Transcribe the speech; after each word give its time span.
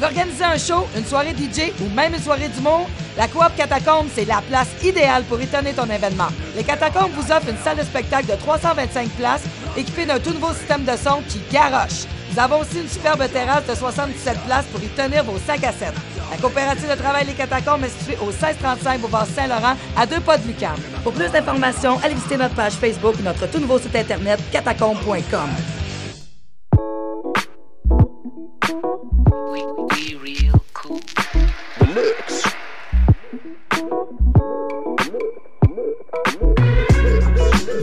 Veux 0.00 0.06
organiser 0.06 0.44
un 0.44 0.56
show, 0.56 0.86
une 0.96 1.04
soirée 1.04 1.34
DJ 1.36 1.72
ou 1.80 1.88
même 1.94 2.14
une 2.14 2.20
soirée 2.20 2.48
d'humour? 2.48 2.88
La 3.16 3.28
Coop 3.28 3.54
Catacombe, 3.56 4.06
c'est 4.14 4.24
la 4.24 4.40
place 4.48 4.68
idéale 4.82 5.24
pour 5.24 5.40
étonner 5.40 5.72
ton 5.72 5.84
événement. 5.84 6.28
Les 6.56 6.64
Catacombes 6.64 7.10
vous 7.14 7.30
offrent 7.30 7.50
une 7.50 7.58
salle 7.58 7.76
de 7.76 7.82
spectacle 7.82 8.26
de 8.26 8.36
325 8.36 9.08
places 9.10 9.42
équipée 9.76 10.06
d'un 10.06 10.18
tout 10.18 10.32
nouveau 10.32 10.52
système 10.54 10.84
de 10.84 10.92
son 10.96 11.20
qui 11.28 11.40
garoche. 11.52 12.06
Nous 12.32 12.38
avons 12.38 12.60
aussi 12.60 12.80
une 12.80 12.88
superbe 12.88 13.28
terrasse 13.30 13.66
de 13.66 13.74
77 13.74 14.38
places 14.46 14.64
pour 14.66 14.82
y 14.82 14.88
tenir 14.88 15.24
vos 15.24 15.38
5 15.38 15.64
à 15.64 15.72
7. 15.72 15.92
La 16.30 16.36
coopérative 16.36 16.88
de 16.88 16.94
travail 16.94 17.26
Les 17.26 17.32
Catacombes 17.34 17.84
est 17.84 17.98
située 17.98 18.16
au 18.22 18.26
1635 18.26 19.00
Boulevard 19.00 19.26
Saint-Laurent, 19.26 19.74
à 19.96 20.06
deux 20.06 20.20
pas 20.20 20.38
de 20.38 20.46
Lucam. 20.46 20.76
Pour 21.02 21.12
plus 21.12 21.28
d'informations, 21.28 21.98
allez 22.02 22.14
visiter 22.14 22.36
notre 22.36 22.54
page 22.54 22.74
Facebook 22.74 23.16
et 23.18 23.22
notre 23.22 23.50
tout 23.50 23.58
nouveau 23.58 23.78
site 23.78 23.96
internet 23.96 24.40
catacombe.com. 24.52 25.79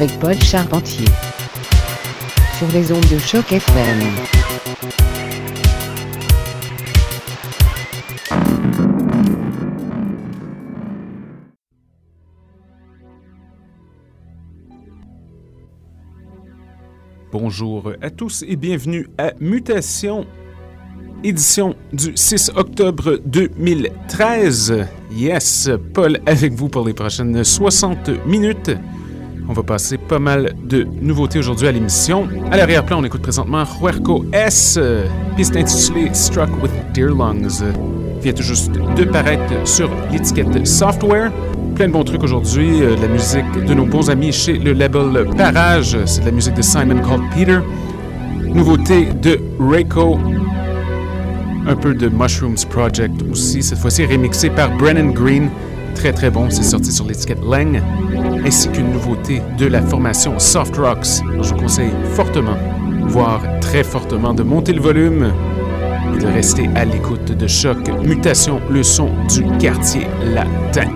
avec 0.00 0.18
Paul 0.18 0.34
Charpentier 0.42 1.04
sur 2.56 2.66
les 2.68 2.90
ondes 2.90 3.06
de 3.12 3.18
choc 3.18 3.52
FM. 3.52 3.98
Bonjour 17.30 17.92
à 18.00 18.08
tous 18.08 18.42
et 18.48 18.56
bienvenue 18.56 19.06
à 19.18 19.32
Mutation, 19.38 20.24
édition 21.22 21.76
du 21.92 22.12
6 22.14 22.52
octobre 22.56 23.20
2013. 23.26 24.86
Yes, 25.12 25.68
Paul 25.92 26.20
avec 26.24 26.54
vous 26.54 26.70
pour 26.70 26.86
les 26.86 26.94
prochaines 26.94 27.44
60 27.44 28.08
minutes. 28.26 28.70
On 29.50 29.52
va 29.52 29.64
passer 29.64 29.98
pas 29.98 30.20
mal 30.20 30.54
de 30.62 30.86
nouveautés 31.02 31.40
aujourd'hui 31.40 31.66
à 31.66 31.72
l'émission. 31.72 32.28
À 32.52 32.56
l'arrière-plan, 32.56 33.00
on 33.00 33.04
écoute 33.04 33.20
présentement 33.20 33.64
Huerco 33.82 34.24
S, 34.32 34.78
euh, 34.80 35.08
piste 35.36 35.56
intitulée 35.56 36.08
Struck 36.12 36.50
with 36.62 36.70
Deer 36.94 37.08
Lungs. 37.08 37.64
Vient 38.22 38.32
tout 38.32 38.44
juste 38.44 38.70
de 38.70 39.02
paraître 39.02 39.66
sur 39.66 39.90
l'étiquette 40.12 40.64
Software. 40.64 41.32
Plein 41.74 41.88
de 41.88 41.92
bons 41.92 42.04
trucs 42.04 42.22
aujourd'hui, 42.22 42.80
euh, 42.80 42.94
la 43.02 43.08
musique 43.08 43.66
de 43.66 43.74
nos 43.74 43.86
bons 43.86 44.08
amis 44.08 44.30
chez 44.30 44.56
le 44.56 44.72
label 44.72 45.26
Parage. 45.36 45.98
C'est 46.04 46.20
de 46.20 46.26
la 46.26 46.32
musique 46.32 46.54
de 46.54 46.62
Simon 46.62 47.02
Called 47.02 47.28
Peter. 47.34 47.58
Nouveauté 48.54 49.08
de 49.20 49.40
Reiko. 49.58 50.16
Un 51.66 51.74
peu 51.74 51.92
de 51.94 52.08
Mushrooms 52.08 52.68
Project 52.70 53.20
aussi, 53.28 53.64
cette 53.64 53.78
fois-ci 53.78 54.06
remixé 54.06 54.48
par 54.48 54.70
Brennan 54.76 55.10
Green. 55.10 55.50
Très 55.96 56.12
très 56.12 56.30
bon, 56.30 56.48
c'est 56.50 56.62
sorti 56.62 56.92
sur 56.92 57.04
l'étiquette 57.04 57.44
Lang, 57.44 57.82
ainsi 58.44 58.68
qu'une 58.70 58.92
nouveauté 58.92 59.42
de 59.58 59.66
la 59.66 59.82
formation 59.82 60.38
Soft 60.38 60.76
Rocks. 60.76 61.22
Je 61.40 61.54
vous 61.54 61.60
conseille 61.60 61.92
fortement, 62.14 62.56
voire 63.06 63.42
très 63.60 63.84
fortement, 63.84 64.34
de 64.34 64.42
monter 64.42 64.72
le 64.72 64.80
volume 64.80 65.32
et 66.14 66.18
de 66.18 66.26
rester 66.26 66.68
à 66.74 66.84
l'écoute 66.84 67.32
de 67.32 67.46
Choc 67.46 67.78
Mutation, 68.02 68.60
le 68.70 68.82
son 68.82 69.10
du 69.28 69.44
quartier 69.58 70.06
latin. 70.24 70.90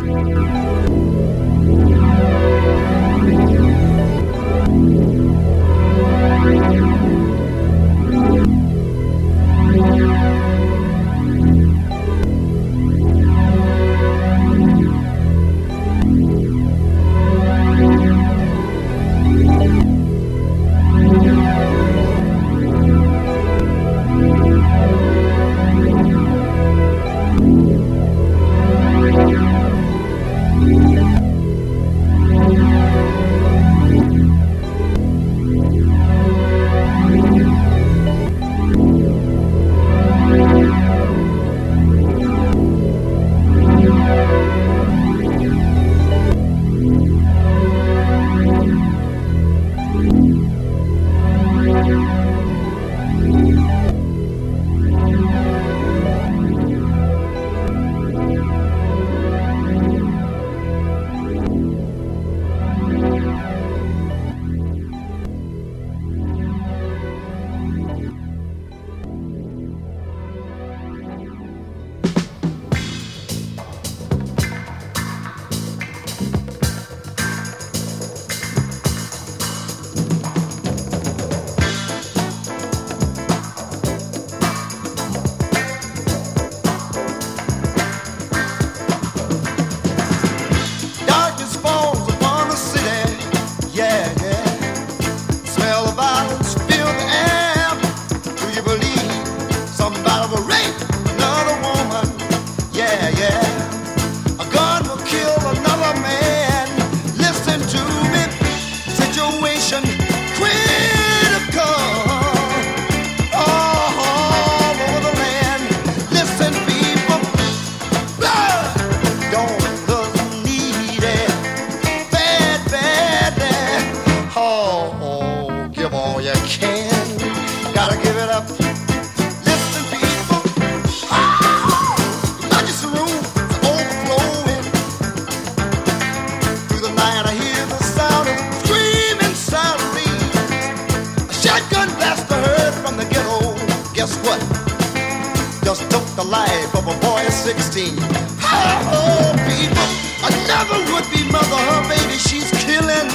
Just 145.64 145.90
took 145.90 146.04
the 146.16 146.24
life 146.24 146.74
of 146.74 146.86
a 146.86 146.96
boy 147.00 147.26
of 147.26 147.32
16. 147.32 147.96
Oh, 148.42 149.32
people, 149.48 149.88
another 150.22 150.78
would-be 150.92 151.24
mother, 151.32 151.60
her 151.70 151.82
baby 151.88 152.18
she's 152.18 152.50
killing. 152.64 153.08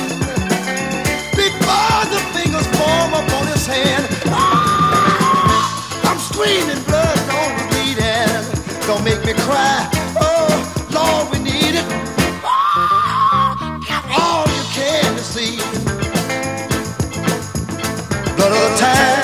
Before 1.35 2.01
the 2.13 2.19
fingers 2.35 2.67
form 2.77 3.13
upon 3.13 3.47
his 3.47 3.65
hand. 3.67 4.07
Ah, 4.27 6.09
I'm 6.09 6.19
screaming, 6.19 6.81
blood 6.83 7.17
don't 7.29 7.55
bleed 7.69 7.99
and 7.99 8.45
don't 8.87 9.03
make 9.03 9.23
me 9.25 9.33
cry. 9.45 9.87
Oh, 10.19 10.49
Lord, 10.91 11.31
we 11.31 11.39
need 11.39 11.75
it. 11.81 11.85
Ah, 12.43 13.55
all 14.19 14.45
you 14.47 14.63
can 14.73 15.15
to 15.15 15.23
see. 15.23 15.57
Blood 18.35 18.51
of 18.51 18.71
the 18.71 18.77
time. 18.79 19.18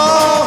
Oh! 0.00 0.37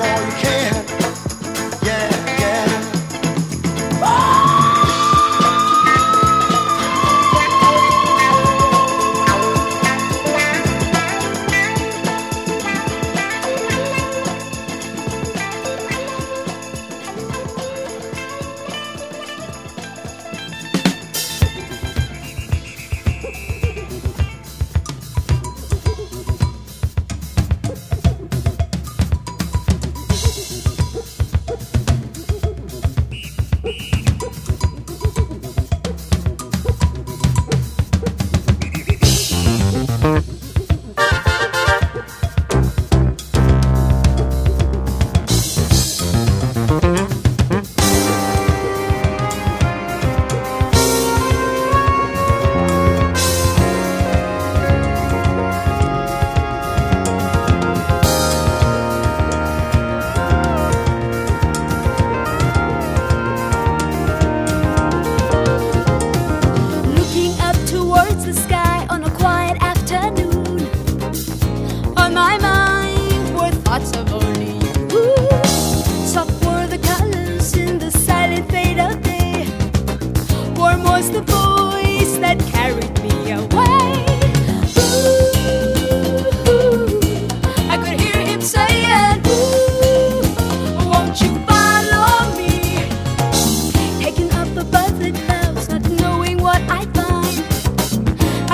all 0.00 0.24
you 0.24 0.32
can. 0.32 0.59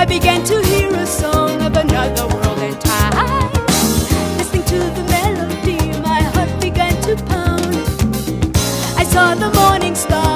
began 0.07 0.45
to 0.45 0.63
hear 0.63 0.91
a 0.95 1.07
song 1.07 1.61
of 1.63 1.77
another 1.77 2.27
world 2.29 2.59
and 2.59 2.81
time. 2.81 3.51
Listening 4.39 4.65
to 4.65 4.79
the 4.97 5.05
melody, 5.11 6.01
my 6.01 6.23
heart 6.35 6.61
began 6.61 6.95
to 7.03 7.17
pound. 7.25 7.77
I 8.97 9.05
saw 9.05 9.35
the 9.35 9.51
morning 9.59 9.95
star. 9.95 10.36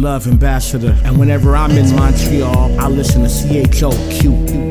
Love 0.00 0.26
ambassador. 0.26 0.96
And 1.04 1.18
whenever 1.18 1.54
I'm 1.54 1.72
in 1.72 1.94
Montreal, 1.94 2.80
I 2.80 2.88
listen 2.88 3.22
to 3.22 3.28
CHOQ. 3.28 4.69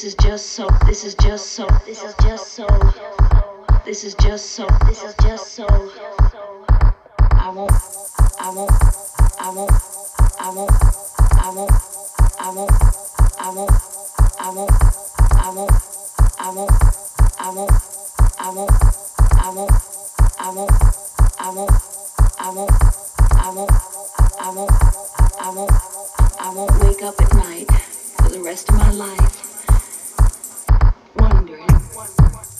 This 0.00 0.14
is 0.14 0.24
just 0.24 0.46
so, 0.52 0.66
this 0.86 1.04
is 1.04 1.14
just 1.16 1.46
so, 1.48 1.68
this 1.84 2.02
is 2.02 2.14
just 2.22 2.52
so, 2.54 2.66
this 3.84 4.02
is 4.02 4.14
just 4.14 4.46
so, 4.52 4.66
this 4.86 5.02
is 5.02 5.14
just 5.20 5.48
so. 5.48 5.66
I 5.68 7.52
won't, 7.54 7.70
I 8.40 8.48
won't, 8.48 8.72
I 9.38 9.50
won't, 9.54 9.70
I 10.40 10.50
won't, 10.56 10.72
I 11.36 11.52
won't, 11.52 11.70
I 12.40 12.48
won't, 12.48 12.72
I 13.36 13.52
won't, 13.52 13.72
I 14.38 14.50
won't, 14.50 14.56
I 14.56 14.56
won't, 14.56 14.72
I 15.36 15.50
won't, 15.52 15.84
I 16.38 16.50
won't, 16.50 16.80
I 17.20 17.50
won't, 17.50 17.70
I 18.38 18.50
won't, 18.50 18.80
I 19.20 19.40
won't, 19.40 19.70
I 20.40 20.60
won't, 21.50 21.70
I 22.38 22.50
won't, 22.50 22.70
I 23.36 23.50
won't, 23.50 23.72
I 24.30 24.50
won't, 24.50 24.72
I 25.40 25.50
won't, 25.50 25.72
I 26.40 26.54
won't 26.54 26.84
wake 26.84 27.02
up 27.02 27.20
at 27.20 27.34
night 27.34 27.70
for 28.16 28.30
the 28.30 28.40
rest 28.40 28.70
of 28.70 28.76
my 28.76 28.92
life 28.92 29.50
wondering. 31.50 32.59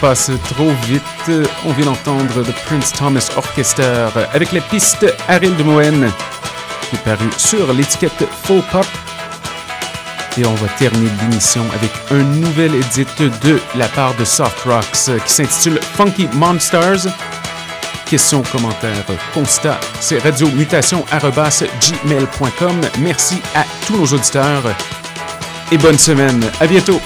Passe 0.00 0.30
trop 0.54 0.72
vite. 0.86 1.02
On 1.66 1.72
vient 1.72 1.86
d'entendre 1.86 2.42
The 2.42 2.52
Prince 2.66 2.92
Thomas 2.92 3.28
Orchestra 3.36 4.10
avec 4.32 4.52
la 4.52 4.60
piste 4.60 5.04
Ariel 5.28 5.56
de 5.56 5.62
Moen 5.62 6.10
qui 6.88 6.96
est 6.96 7.04
paru 7.04 7.28
sur 7.36 7.72
l'étiquette 7.72 8.24
Faux 8.44 8.62
Pop. 8.72 8.86
Et 10.38 10.46
on 10.46 10.54
va 10.54 10.68
terminer 10.78 11.10
l'émission 11.22 11.64
avec 11.74 11.90
un 12.10 12.22
nouvel 12.22 12.74
edit 12.74 13.04
de 13.42 13.60
la 13.76 13.88
part 13.88 14.14
de 14.14 14.24
Soft 14.24 14.60
Rocks 14.64 15.10
qui 15.26 15.32
s'intitule 15.32 15.78
Funky 15.96 16.28
Monsters. 16.34 17.08
Questions, 18.06 18.42
commentaires, 18.50 19.04
constats, 19.34 19.80
c'est 20.00 20.18
radiomutation.gmail.com. 20.18 22.80
Merci 23.00 23.42
à 23.54 23.64
tous 23.86 23.96
nos 23.96 24.06
auditeurs 24.06 24.62
et 25.70 25.78
bonne 25.78 25.98
semaine. 25.98 26.42
À 26.60 26.66
bientôt! 26.66 27.00